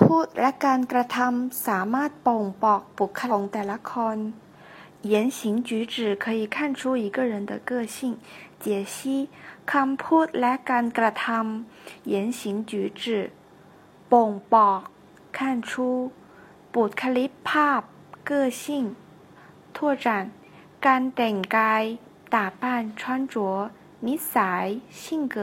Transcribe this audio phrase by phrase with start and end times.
[0.00, 4.18] พูดและการกระทำสามารถบ่งบอกบุคลิกของแต่ละคน
[5.12, 7.96] 言行举止可以看出一个人的个性
[8.64, 8.94] 解析
[9.72, 13.02] คำพูดและการกระทำ言行举止
[14.12, 14.80] บ่งบอก
[15.36, 15.38] 看
[15.68, 15.70] 出
[16.74, 17.80] บุคลิกภาพ
[18.28, 18.30] 个
[18.62, 18.64] 性
[19.74, 20.06] 拓展
[20.86, 21.84] การแต่งกาย
[22.34, 22.64] 打扮
[23.00, 23.00] 穿
[23.32, 23.34] 着
[24.06, 24.66] นิสัย
[25.00, 25.36] 性格